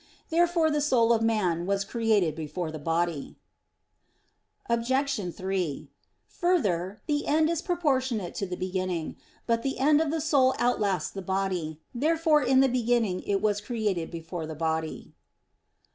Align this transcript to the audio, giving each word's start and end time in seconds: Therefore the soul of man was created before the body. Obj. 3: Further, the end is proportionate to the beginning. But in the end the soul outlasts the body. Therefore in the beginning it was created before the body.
Therefore 0.29 0.71
the 0.71 0.81
soul 0.81 1.13
of 1.13 1.21
man 1.21 1.67
was 1.67 1.85
created 1.85 2.33
before 2.35 2.71
the 2.71 2.79
body. 2.79 3.35
Obj. 4.67 5.35
3: 5.35 5.91
Further, 6.27 6.99
the 7.05 7.27
end 7.27 7.51
is 7.51 7.61
proportionate 7.61 8.33
to 8.41 8.47
the 8.47 8.55
beginning. 8.57 9.15
But 9.45 9.63
in 9.63 9.69
the 9.69 9.77
end 9.77 10.01
the 10.11 10.19
soul 10.19 10.55
outlasts 10.57 11.11
the 11.11 11.21
body. 11.21 11.81
Therefore 11.93 12.41
in 12.41 12.61
the 12.61 12.67
beginning 12.67 13.21
it 13.27 13.41
was 13.43 13.61
created 13.61 14.09
before 14.09 14.47
the 14.47 14.55
body. 14.55 15.13